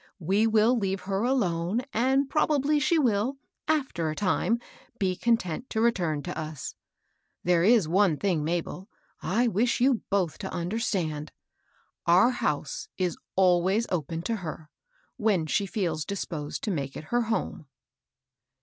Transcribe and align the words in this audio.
We 0.17 0.47
will 0.47 0.75
leave 0.75 1.01
her 1.01 1.23
alone, 1.23 1.83
and 1.93 2.27
probably 2.27 2.79
she 2.79 2.97
will, 2.97 3.37
after 3.67 4.09
a 4.09 4.15
lime, 4.19 4.57
be 4.97 5.15
caitent 5.15 5.69
to 5.69 5.79
return 5.79 6.23
to 6.23 6.35
us. 6.35 6.73
There 7.43 7.63
is 7.63 7.87
one 7.87 8.17
thing, 8.17 8.43
Mabel, 8.43 8.89
I 9.21 9.47
wish 9.47 9.79
you 9.79 10.01
both 10.09 10.39
to 10.39 10.51
understand,— 10.51 11.31
our 12.17 12.31
house 12.31 12.87
is 12.97 13.15
always 13.35 13.85
open 13.91 14.23
to 14.23 14.37
her, 14.37 14.71
when 15.17 15.45
she 15.45 15.67
feels 15.67 16.03
disposed 16.03 16.63
to 16.63 16.71
make 16.71 16.97
it 16.97 17.03
her 17.13 17.21
home." 17.21 17.67